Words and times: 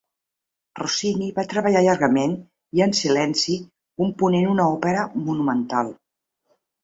Rossini 0.77 1.25
va 1.39 1.43
treballar 1.49 1.83
llargament 1.87 2.33
i 2.79 2.81
en 2.87 2.95
silenci 3.01 3.57
component 4.03 4.49
una 4.53 4.67
òpera 4.79 5.03
monumental. 5.27 5.93